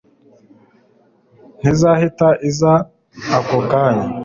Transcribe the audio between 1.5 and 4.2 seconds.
ntizahita iza ako kanya